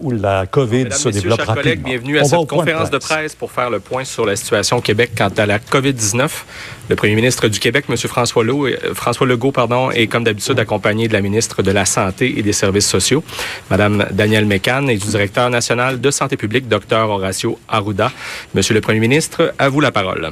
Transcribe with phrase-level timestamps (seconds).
[0.00, 1.62] où la COVID Mesdames, se développe chers rapidement.
[1.62, 4.78] collègues, bienvenue à On cette conférence de presse pour faire le point sur la situation
[4.78, 6.30] au Québec quant à la COVID-19.
[6.88, 7.94] Le premier ministre du Québec, M.
[7.98, 11.84] François, Legault, euh, François Legault pardon, est comme d'habitude accompagné de la ministre de la
[11.84, 13.22] Santé et des Services sociaux,
[13.70, 18.10] Mme Danielle Mécan, et du directeur national de santé publique, Dr Horacio Arruda.
[18.54, 20.30] Monsieur le premier ministre, à vous la parole.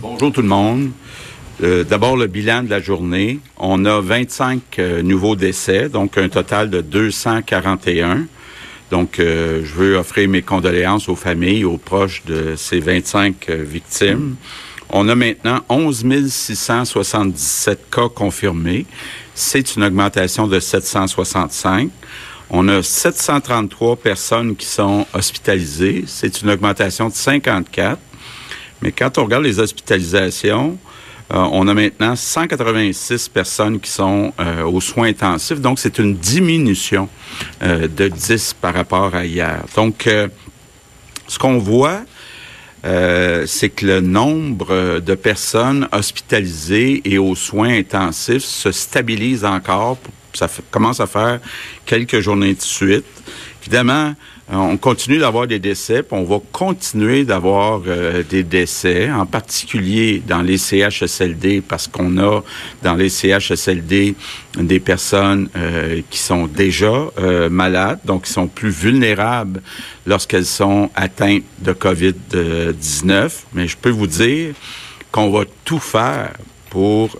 [0.00, 0.90] Bonjour tout le monde.
[1.62, 3.38] Euh, D'abord, le bilan de la journée.
[3.58, 8.26] On a 25 euh, nouveaux décès, donc un total de 241.
[8.92, 13.64] Donc, euh, je veux offrir mes condoléances aux familles, aux proches de ces 25 euh,
[13.66, 14.36] victimes.
[14.90, 18.84] On a maintenant 11 677 cas confirmés.
[19.34, 21.88] C'est une augmentation de 765.
[22.50, 26.04] On a 733 personnes qui sont hospitalisées.
[26.06, 27.98] C'est une augmentation de 54.
[28.82, 30.76] Mais quand on regarde les hospitalisations,
[31.34, 35.60] on a maintenant 186 personnes qui sont euh, aux soins intensifs.
[35.60, 37.08] Donc, c'est une diminution
[37.62, 39.64] euh, de 10 par rapport à hier.
[39.74, 40.28] Donc, euh,
[41.26, 42.02] ce qu'on voit,
[42.84, 49.98] euh, c'est que le nombre de personnes hospitalisées et aux soins intensifs se stabilise encore.
[50.34, 51.40] Ça commence à faire
[51.86, 53.04] quelques journées de suite.
[53.62, 54.14] Évidemment,
[54.52, 59.24] euh, on continue d'avoir des décès, puis on va continuer d'avoir euh, des décès, en
[59.24, 62.42] particulier dans les CHSLD, parce qu'on a
[62.82, 64.16] dans les CHSLD
[64.56, 67.08] des personnes euh, qui sont déjà
[67.50, 69.62] malades, donc qui sont plus vulnérables
[70.06, 73.30] lorsqu'elles sont atteintes de COVID-19.
[73.54, 74.54] Mais je peux vous dire
[75.12, 76.32] qu'on va tout faire
[76.68, 77.16] pour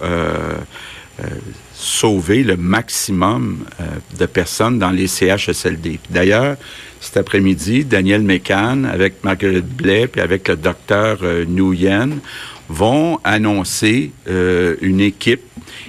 [1.82, 3.84] sauver le maximum euh,
[4.18, 5.98] de personnes dans les CHSLD.
[6.10, 6.56] D'ailleurs,
[7.00, 12.20] cet après-midi, Daniel Mécan, avec Marguerite Blais, puis avec le docteur euh, Nguyen,
[12.68, 15.42] vont annoncer euh, une équipe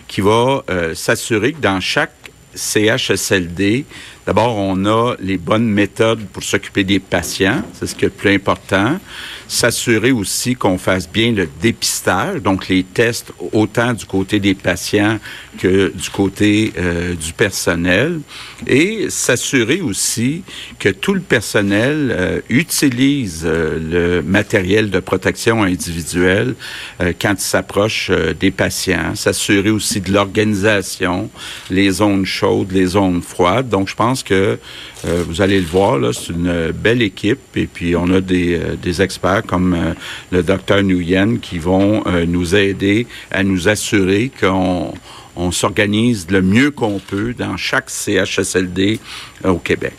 [0.08, 2.14] qui va euh, s'assurer que dans chaque
[2.56, 3.86] CHSLD,
[4.26, 8.14] d'abord, on a les bonnes méthodes pour s'occuper des patients, c'est ce qui est le
[8.14, 9.00] plus important.
[9.48, 15.20] S'assurer aussi qu'on fasse bien le dépistage, donc les tests autant du côté des patients
[15.60, 18.22] que du côté euh, du personnel.
[18.66, 20.44] Et s'assurer aussi
[20.80, 26.56] que tout le personnel euh, utilise euh, le matériel de protection individuelle
[27.02, 29.16] euh, quand il s'approche euh, des patients.
[29.16, 31.30] S'assurer aussi de l'organisation,
[31.70, 33.70] les zones chaudes, les zones froides.
[33.70, 34.60] Donc, je pense que
[35.06, 37.56] euh, vous allez le voir, c'est une belle équipe.
[37.56, 39.94] Et puis, on a des, euh, experts comme euh,
[40.32, 44.94] le docteur Nguyen qui vont euh, nous aider à nous assurer qu'on
[45.36, 49.00] on s'organise le mieux qu'on peut dans chaque CHSLD
[49.46, 49.94] euh, au Québec.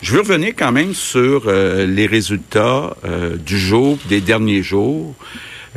[0.00, 5.14] Je veux revenir quand même sur euh, les résultats euh, du jour, des derniers jours.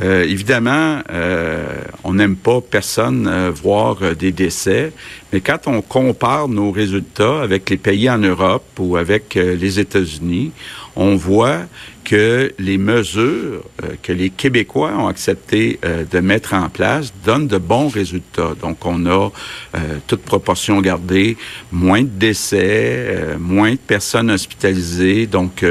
[0.00, 1.66] Euh, évidemment, euh,
[2.02, 4.92] on n'aime pas personne euh, voir euh, des décès,
[5.32, 9.80] mais quand on compare nos résultats avec les pays en Europe ou avec euh, les
[9.80, 10.52] États-Unis,
[10.96, 11.60] on voit
[12.04, 17.48] que les mesures euh, que les Québécois ont accepté euh, de mettre en place donnent
[17.48, 18.54] de bons résultats.
[18.60, 19.30] Donc, on a,
[19.74, 21.36] euh, toute proportion gardée,
[21.70, 25.26] moins de décès, euh, moins de personnes hospitalisées.
[25.26, 25.64] Donc,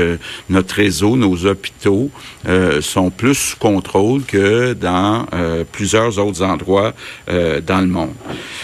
[0.49, 2.09] notre réseau, nos hôpitaux
[2.81, 5.25] sont plus sous contrôle que dans
[5.71, 6.93] plusieurs autres endroits
[7.27, 8.13] dans le monde.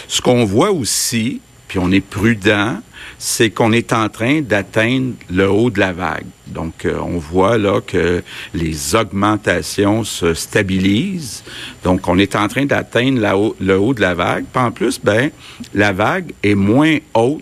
[0.08, 2.82] Ce qu'on voit aussi, puis on est prudent,
[3.18, 6.26] c'est qu'on est en train d'atteindre le haut de la vague.
[6.48, 8.24] Donc, euh, on voit là que
[8.54, 11.44] les augmentations se stabilisent.
[11.84, 14.46] Donc, on est en train d'atteindre le haut de la vague.
[14.52, 15.32] Puis en plus, ben,
[15.74, 17.42] la vague est moins haute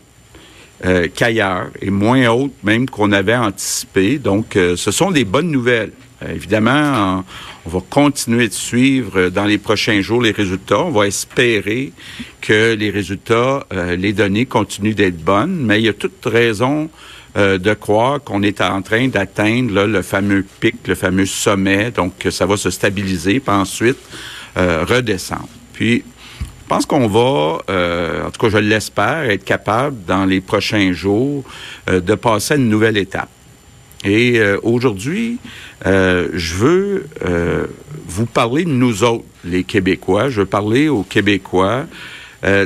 [0.86, 4.18] euh, qu'ailleurs et moins haute même qu'on avait anticipé.
[4.18, 5.92] Donc, euh, ce sont des bonnes nouvelles.
[6.26, 6.72] Euh, évidemment,
[7.20, 7.26] en-
[7.66, 10.80] on va continuer de suivre euh, dans les prochains jours les résultats.
[10.80, 11.92] On va espérer
[12.42, 16.90] que les résultats, euh, les données continuent d'être bonnes, mais il y a toute raison
[17.38, 22.46] de croire qu'on est en train d'atteindre le fameux pic, le fameux sommet, donc ça
[22.46, 23.98] va se stabiliser, puis ensuite
[24.56, 25.50] redescendre.
[25.74, 26.06] Puis,
[26.40, 27.58] je pense qu'on va,
[28.26, 31.44] en tout cas je l'espère, être capable dans les prochains jours
[31.92, 33.28] de passer à une nouvelle étape.
[34.06, 35.40] Et euh, aujourd'hui,
[35.88, 37.66] euh, je veux euh,
[38.08, 40.30] vous parler de nous autres, les Québécois.
[40.30, 41.86] Je veux parler aux Québécois.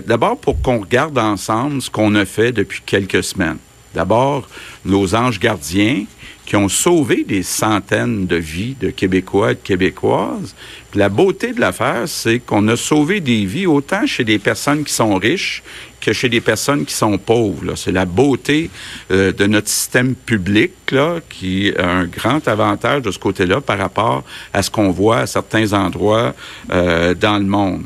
[0.05, 3.59] D'abord pour qu'on regarde ensemble ce qu'on a fait depuis quelques semaines.
[3.93, 4.47] D'abord,
[4.85, 6.05] nos anges gardiens
[6.49, 10.55] qui ont sauvé des centaines de vies de Québécois et de Québécoises.
[10.89, 14.83] Puis la beauté de l'affaire, c'est qu'on a sauvé des vies autant chez des personnes
[14.83, 15.61] qui sont riches
[16.01, 17.75] que chez des personnes qui sont pauvres.
[17.75, 18.71] C'est la beauté
[19.11, 23.77] euh, de notre système public là, qui a un grand avantage de ce côté-là par
[23.77, 26.33] rapport à ce qu'on voit à certains endroits
[26.71, 27.83] euh, dans le monde.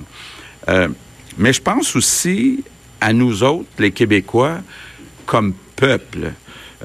[0.69, 0.87] Euh,
[1.37, 2.63] mais je pense aussi
[3.01, 4.59] à nous autres, les Québécois,
[5.25, 6.33] comme peuple.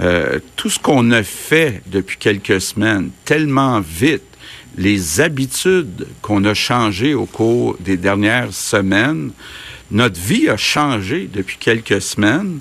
[0.01, 4.23] Euh, tout ce qu'on a fait depuis quelques semaines, tellement vite,
[4.77, 9.33] les habitudes qu'on a changées au cours des dernières semaines,
[9.91, 12.61] notre vie a changé depuis quelques semaines.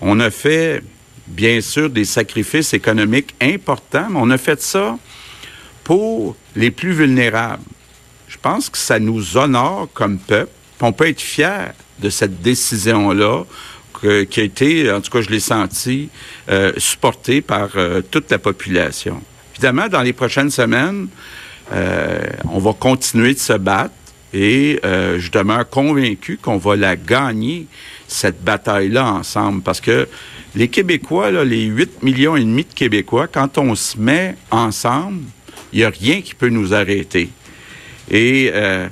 [0.00, 0.82] On a fait,
[1.26, 4.98] bien sûr, des sacrifices économiques importants, mais on a fait ça
[5.82, 7.62] pour les plus vulnérables.
[8.28, 10.52] Je pense que ça nous honore comme peuple.
[10.80, 13.44] On peut être fier de cette décision-là
[14.00, 16.08] qui a été, en tout cas je l'ai senti,
[16.48, 19.20] euh, supportée par euh, toute la population.
[19.54, 21.08] Évidemment, dans les prochaines semaines,
[21.72, 22.20] euh,
[22.50, 23.94] on va continuer de se battre
[24.32, 27.66] et euh, je demeure convaincu qu'on va la gagner,
[28.06, 29.62] cette bataille-là, ensemble.
[29.62, 30.08] Parce que
[30.54, 35.22] les Québécois, les 8 millions et demi de Québécois, quand on se met ensemble,
[35.72, 37.30] il n'y a rien qui peut nous arrêter.
[38.10, 38.88] Et euh,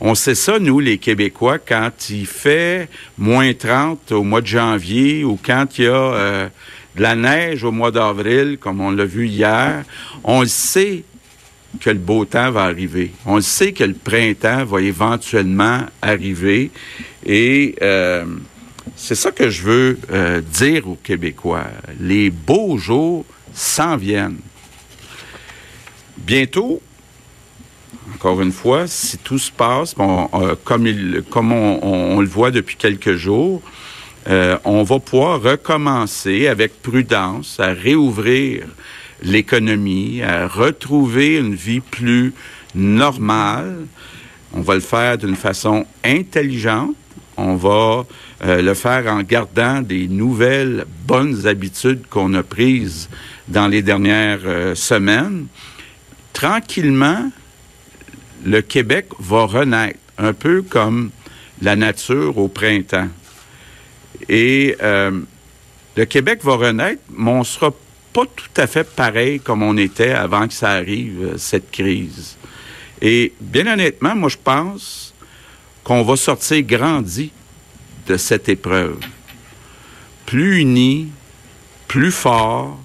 [0.00, 5.24] on sait ça, nous, les Québécois, quand il fait moins 30 au mois de janvier
[5.24, 6.48] ou quand il y a euh,
[6.96, 9.84] de la neige au mois d'avril, comme on l'a vu hier,
[10.22, 11.02] on sait
[11.80, 13.12] que le beau temps va arriver.
[13.24, 16.70] On sait que le printemps va éventuellement arriver.
[17.24, 18.24] Et euh,
[18.96, 21.66] c'est ça que je veux euh, dire aux Québécois.
[22.00, 24.38] Les beaux jours s'en viennent.
[26.18, 26.80] Bientôt,
[28.26, 33.62] encore une fois, si tout se passe euh, comme, on, le voit depuis quelques jours,
[34.26, 38.64] euh, on va pouvoir recommencer avec prudence à réouvrir
[39.22, 42.34] l'économie, à retrouver une vie plus
[42.74, 43.86] normale.
[44.52, 46.96] On va le faire d'une façon intelligente.
[47.36, 48.06] On va
[48.44, 53.08] euh, le faire en gardant des nouvelles bonnes habitudes qu'on a prises
[53.46, 55.46] dans les dernières semaines.
[56.32, 57.30] Tranquillement,
[58.46, 61.10] le Québec va renaître, un peu comme
[61.60, 63.08] la nature au printemps.
[64.28, 65.20] Et euh,
[65.96, 67.72] le Québec va renaître, mais on sera
[68.12, 72.36] pas tout à fait pareil comme on était avant que ça arrive, euh, cette crise.
[73.02, 75.12] Et bien honnêtement, moi, je pense
[75.82, 77.32] qu'on va sortir grandi
[78.06, 78.98] de cette épreuve.
[80.24, 81.08] Plus unis,
[81.88, 82.78] plus fort,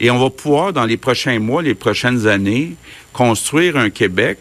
[0.00, 2.74] et on va pouvoir, dans les prochains mois, les prochaines années,
[3.12, 4.38] construire un Québec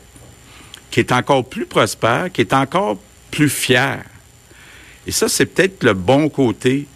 [0.97, 2.97] qui est encore plus prospère, qui est encore
[3.29, 4.03] plus fier.
[5.05, 6.87] Et ça, c'est peut-être le bon côté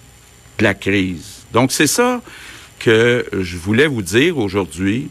[0.58, 1.44] de la crise.
[1.54, 2.20] Donc, c'est ça
[2.80, 5.10] que je voulais vous dire aujourd'hui.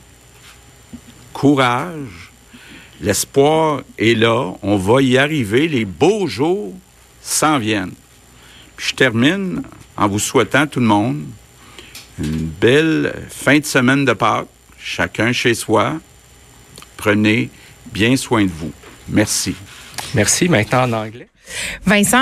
[1.32, 2.32] Courage,
[3.00, 6.74] l'espoir est là, on va y arriver, les beaux jours
[7.22, 7.94] s'en viennent.
[8.76, 9.62] Puis je termine
[9.96, 11.26] en vous souhaitant tout le monde
[12.18, 14.48] une belle fin de semaine de Pâques,
[14.80, 16.00] chacun chez soi.
[16.96, 17.50] Prenez
[17.92, 18.72] bien soin de vous.
[19.10, 19.54] Merci.
[20.14, 20.48] Merci.
[20.48, 21.28] Maintenant en anglais.
[21.84, 22.18] Vincent,